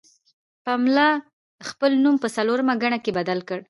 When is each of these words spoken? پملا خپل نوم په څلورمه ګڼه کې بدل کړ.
پملا 0.65 1.09
خپل 1.69 1.91
نوم 2.03 2.15
په 2.23 2.27
څلورمه 2.35 2.73
ګڼه 2.83 2.97
کې 3.03 3.11
بدل 3.17 3.39
کړ. 3.47 3.59